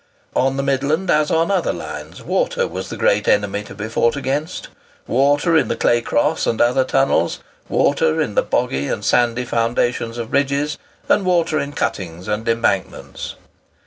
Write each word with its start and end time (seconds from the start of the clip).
On 0.35 0.57
the 0.57 0.63
Midland, 0.63 1.11
as 1.11 1.29
on 1.29 1.51
other 1.51 1.71
lines, 1.71 2.23
water 2.23 2.67
was 2.67 2.89
the 2.89 2.97
great 2.97 3.27
enemy 3.27 3.61
to 3.65 3.75
be 3.75 3.87
fought 3.87 4.15
against,—water 4.15 5.55
in 5.55 5.67
the 5.67 5.75
Claycross 5.75 6.47
and 6.47 6.59
other 6.59 6.83
tunnels,—water 6.83 8.19
in 8.19 8.33
the 8.33 8.41
boggy 8.41 8.89
or 8.89 9.03
sandy 9.03 9.45
foundations 9.45 10.17
of 10.17 10.31
bridges,—and 10.31 11.23
water 11.23 11.59
in 11.59 11.73
cuttings 11.73 12.27
and 12.27 12.49
embankments. 12.49 13.35